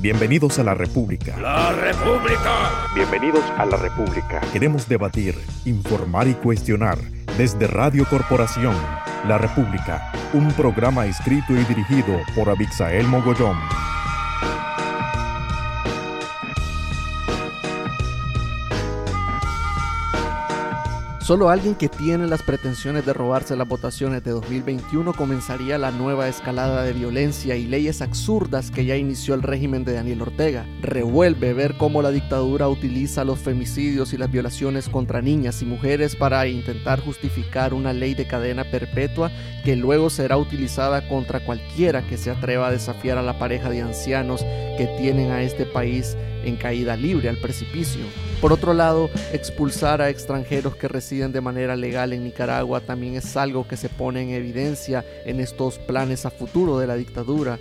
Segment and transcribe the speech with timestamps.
[0.00, 1.36] Bienvenidos a la República.
[1.36, 2.86] ¡La República!
[2.94, 4.40] Bienvenidos a la República.
[4.50, 5.34] Queremos debatir,
[5.66, 6.96] informar y cuestionar
[7.36, 8.74] desde Radio Corporación.
[9.28, 13.58] La República, un programa escrito y dirigido por Abixael Mogollón.
[21.30, 26.26] Solo alguien que tiene las pretensiones de robarse las votaciones de 2021 comenzaría la nueva
[26.26, 30.66] escalada de violencia y leyes absurdas que ya inició el régimen de Daniel Ortega.
[30.80, 36.16] Revuelve ver cómo la dictadura utiliza los femicidios y las violaciones contra niñas y mujeres
[36.16, 39.30] para intentar justificar una ley de cadena perpetua
[39.64, 43.82] que luego será utilizada contra cualquiera que se atreva a desafiar a la pareja de
[43.82, 44.42] ancianos
[44.76, 48.02] que tienen a este país en caída libre al precipicio.
[48.40, 53.36] Por otro lado, expulsar a extranjeros que residen de manera legal en Nicaragua también es
[53.36, 57.58] algo que se pone en evidencia en estos planes a futuro de la dictadura.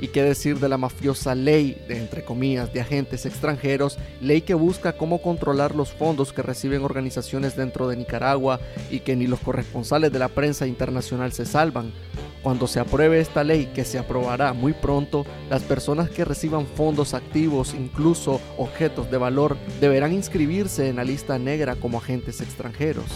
[0.00, 4.54] Y qué decir de la mafiosa ley, de, entre comillas, de agentes extranjeros, ley que
[4.54, 8.58] busca cómo controlar los fondos que reciben organizaciones dentro de Nicaragua
[8.90, 11.92] y que ni los corresponsales de la prensa internacional se salvan.
[12.46, 17.12] Cuando se apruebe esta ley, que se aprobará muy pronto, las personas que reciban fondos
[17.12, 23.06] activos, incluso objetos de valor, deberán inscribirse en la lista negra como agentes extranjeros.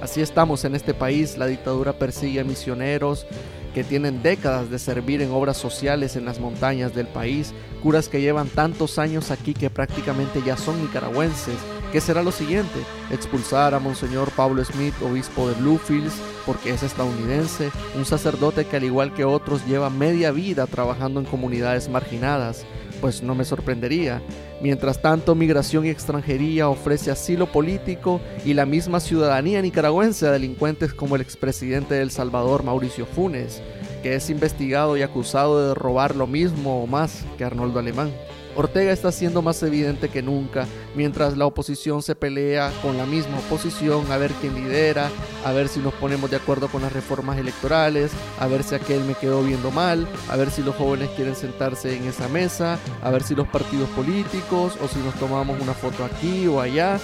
[0.00, 3.28] Así estamos en este país, la dictadura persigue a misioneros
[3.74, 8.20] que tienen décadas de servir en obras sociales en las montañas del país, curas que
[8.20, 11.58] llevan tantos años aquí que prácticamente ya son nicaragüenses.
[11.92, 12.78] ¿Qué será lo siguiente?
[13.10, 16.14] Expulsar a Monseñor Pablo Smith, obispo de Bluefields,
[16.46, 21.26] porque es estadounidense, un sacerdote que al igual que otros lleva media vida trabajando en
[21.26, 22.64] comunidades marginadas,
[23.02, 24.22] pues no me sorprendería.
[24.62, 30.94] Mientras tanto, Migración y Extranjería ofrece asilo político y la misma ciudadanía nicaragüense a delincuentes
[30.94, 33.60] como el expresidente de El Salvador, Mauricio Funes,
[34.02, 38.10] que es investigado y acusado de robar lo mismo o más que Arnoldo Alemán.
[38.54, 43.38] Ortega está siendo más evidente que nunca, mientras la oposición se pelea con la misma
[43.38, 45.10] oposición a ver quién lidera,
[45.44, 49.04] a ver si nos ponemos de acuerdo con las reformas electorales, a ver si aquel
[49.04, 53.10] me quedó viendo mal, a ver si los jóvenes quieren sentarse en esa mesa, a
[53.10, 57.00] ver si los partidos políticos o si nos tomamos una foto aquí o allá.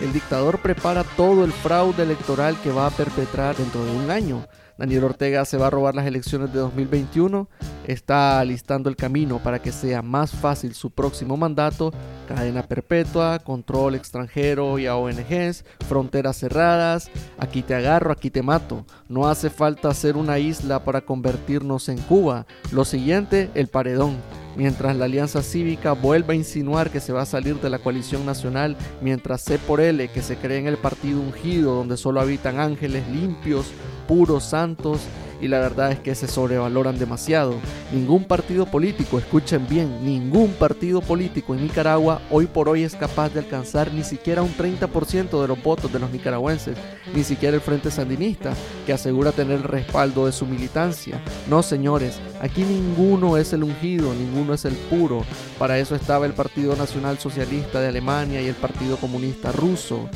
[0.00, 4.46] El dictador prepara todo el fraude electoral que va a perpetrar dentro de un año.
[4.78, 7.50] Daniel Ortega se va a robar las elecciones de 2021,
[7.86, 11.92] está listando el camino para que sea más fácil su próximo mandato,
[12.26, 18.86] cadena perpetua, control extranjero y a ONGs, fronteras cerradas, aquí te agarro, aquí te mato.
[19.06, 22.46] No hace falta ser una isla para convertirnos en Cuba.
[22.72, 24.16] Lo siguiente, el paredón
[24.56, 28.26] mientras la Alianza Cívica vuelve a insinuar que se va a salir de la coalición
[28.26, 32.58] nacional, mientras C por L, que se cree en el partido ungido donde solo habitan
[32.58, 33.66] ángeles limpios,
[34.06, 35.00] puros, santos,
[35.40, 37.54] y la verdad es que se sobrevaloran demasiado.
[37.92, 43.30] Ningún partido político, escuchen bien, ningún partido político en Nicaragua hoy por hoy es capaz
[43.30, 46.76] de alcanzar ni siquiera un 30% de los votos de los nicaragüenses,
[47.14, 48.54] ni siquiera el Frente Sandinista,
[48.86, 51.20] que asegura tener el respaldo de su militancia.
[51.48, 55.24] No, señores, aquí ninguno es el ungido, ninguno es el puro.
[55.58, 60.08] Para eso estaba el Partido Nacional Socialista de Alemania y el Partido Comunista Ruso.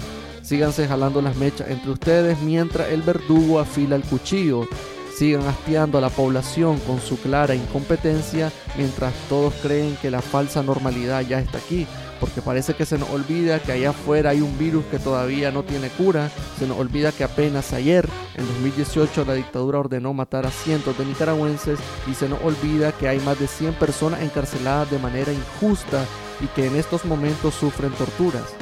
[0.43, 4.69] Síganse jalando las mechas entre ustedes mientras el verdugo afila el cuchillo
[5.15, 10.63] sigan hastiando a la población con su clara incompetencia mientras todos creen que la falsa
[10.63, 11.87] normalidad ya está aquí,
[12.21, 15.63] porque parece que se nos olvida que allá afuera hay un virus que todavía no
[15.63, 20.51] tiene cura, se nos olvida que apenas ayer, en 2018, la dictadura ordenó matar a
[20.51, 21.79] cientos de nicaragüenses
[22.11, 26.05] y se nos olvida que hay más de 100 personas encarceladas de manera injusta
[26.41, 28.55] y que en estos momentos sufren torturas.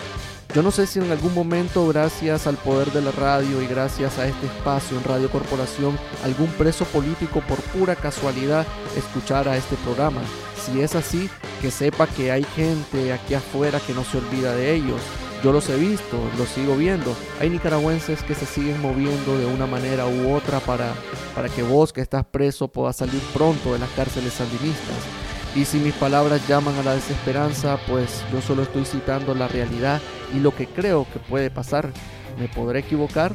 [0.55, 4.19] Yo no sé si en algún momento, gracias al poder de la radio y gracias
[4.19, 10.21] a este espacio en Radio Corporación, algún preso político por pura casualidad escuchara este programa.
[10.63, 11.31] Si es así,
[11.63, 15.01] que sepa que hay gente aquí afuera que no se olvida de ellos.
[15.43, 17.17] Yo los he visto, los sigo viendo.
[17.41, 20.93] Hay nicaragüenses que se siguen moviendo de una manera u otra para,
[21.35, 25.22] para que vos que estás preso puedas salir pronto de las cárceles sandinistas.
[25.55, 30.01] Y si mis palabras llaman a la desesperanza, pues yo solo estoy citando la realidad
[30.35, 31.91] y lo que creo que puede pasar.
[32.39, 33.35] Me podré equivocar,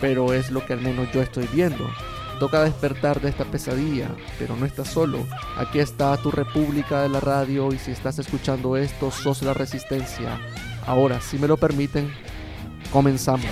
[0.00, 1.88] pero es lo que al menos yo estoy viendo.
[2.38, 5.26] Toca despertar de esta pesadilla, pero no estás solo.
[5.56, 10.38] Aquí está tu República de la Radio y si estás escuchando esto, sos la resistencia.
[10.86, 12.12] Ahora, si me lo permiten,
[12.92, 13.46] comenzamos.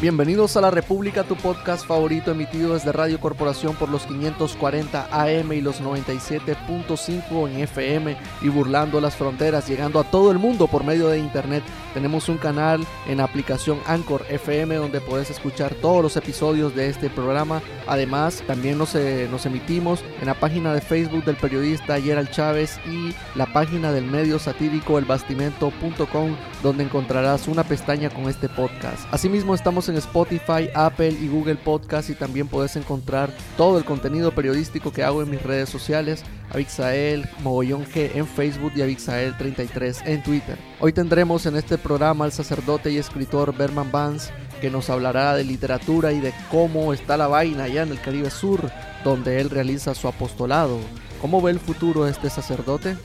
[0.00, 5.52] Bienvenidos a La República, tu podcast favorito emitido desde Radio Corporación por los 540 AM
[5.52, 10.84] y los 97.5 en FM y burlando las fronteras, llegando a todo el mundo por
[10.84, 11.62] medio de internet.
[11.92, 17.10] Tenemos un canal en aplicación Anchor FM donde puedes escuchar todos los episodios de este
[17.10, 17.60] programa.
[17.86, 22.80] Además, también nos, eh, nos emitimos en la página de Facebook del periodista Gerald Chávez
[22.86, 29.06] y la página del medio satírico elbastimento.com donde encontrarás una pestaña con este podcast.
[29.12, 34.34] Asimismo, estamos en Spotify, Apple y Google Podcast y también puedes encontrar todo el contenido
[34.34, 40.22] periodístico que hago en mis redes sociales, Abixael Mogollón G en Facebook y Abixael33 en
[40.22, 40.58] Twitter.
[40.80, 45.44] Hoy tendremos en este programa al sacerdote y escritor Berman Vance que nos hablará de
[45.44, 48.70] literatura y de cómo está la vaina allá en el Caribe Sur,
[49.04, 50.78] donde él realiza su apostolado.
[51.20, 52.96] ¿Cómo ve el futuro este sacerdote?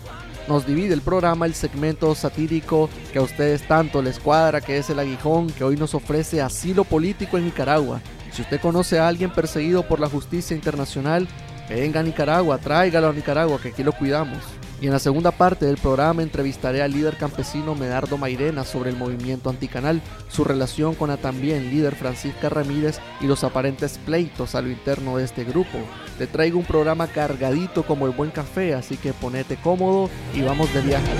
[0.47, 4.89] Nos divide el programa el segmento satírico que a ustedes tanto les cuadra, que es
[4.89, 8.01] el aguijón, que hoy nos ofrece asilo político en Nicaragua.
[8.31, 11.27] Si usted conoce a alguien perseguido por la justicia internacional,
[11.69, 14.39] venga a Nicaragua, tráigalo a Nicaragua, que aquí lo cuidamos.
[14.81, 18.97] Y en la segunda parte del programa entrevistaré al líder campesino Medardo Mairena sobre el
[18.97, 24.61] movimiento anticanal, su relación con la también líder Francisca Ramírez y los aparentes pleitos a
[24.61, 25.77] lo interno de este grupo.
[26.17, 30.73] Te traigo un programa cargadito como el buen café, así que ponete cómodo y vamos
[30.73, 31.11] de viaje.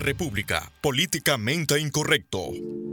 [0.00, 2.89] República, políticamente incorrecto.